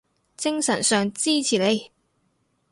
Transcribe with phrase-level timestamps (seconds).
[0.35, 1.91] 精神上支持你